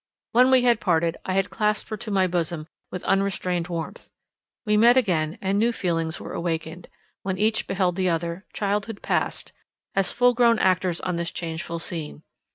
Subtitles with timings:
[0.31, 4.09] When we had parted, I had clasped her to my bosom with unrestrained warmth;
[4.65, 6.87] we met again, and new feelings were awakened;
[7.21, 9.53] when each beheld the other, childhood passed,
[9.93, 12.23] as full grown actors on this changeful scene.